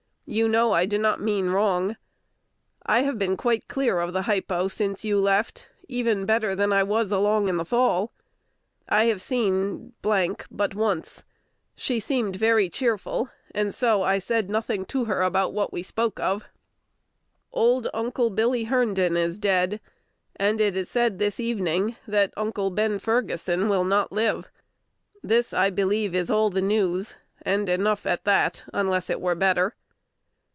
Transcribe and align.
You 0.27 0.47
know 0.47 0.71
I 0.71 0.85
do 0.85 0.97
not 0.97 1.19
mean 1.19 1.49
wrong. 1.49 1.97
I 2.85 3.01
have 3.01 3.19
been 3.19 3.35
quite 3.35 3.67
clear 3.67 3.99
of 3.99 4.15
hypo 4.15 4.69
since 4.69 5.03
you 5.03 5.19
left, 5.19 5.67
even 5.89 6.25
better 6.25 6.55
than 6.55 6.71
I 6.71 6.83
was 6.83 7.11
along 7.11 7.49
in 7.49 7.57
the 7.57 7.65
fall. 7.65 8.13
I 8.87 9.05
have 9.05 9.21
seen 9.21 9.91
but 10.01 10.73
once. 10.73 11.25
She 11.75 11.99
seemed 11.99 12.37
very 12.37 12.69
cheerful, 12.69 13.29
and 13.53 13.75
so 13.75 14.03
I 14.03 14.19
said 14.19 14.49
nothing 14.49 14.85
to 14.85 15.03
her 15.03 15.21
about 15.21 15.51
what 15.53 15.73
we 15.73 15.83
spoke 15.83 16.17
of. 16.21 16.45
Old 17.51 17.89
Uncle 17.93 18.29
Billy 18.29 18.63
Herndon 18.65 19.17
is 19.17 19.37
dead, 19.37 19.81
and 20.37 20.61
it 20.61 20.77
is 20.77 20.89
said 20.89 21.19
this 21.19 21.41
evening 21.41 21.97
that 22.07 22.31
Uncle 22.37 22.69
Ben 22.69 22.99
Ferguson 22.99 23.67
will 23.67 23.83
not 23.83 24.13
live. 24.13 24.49
This, 25.21 25.51
I 25.51 25.69
believe, 25.71 26.15
is 26.15 26.29
all 26.29 26.49
the 26.49 26.61
news, 26.61 27.15
and 27.41 27.67
enough 27.67 28.05
at 28.05 28.23
that, 28.23 28.63
unless 28.73 29.09
it 29.09 29.19
were 29.19 29.35
better. 29.35 29.75